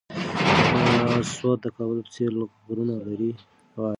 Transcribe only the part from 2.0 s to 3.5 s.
په څېر غرونه لري؟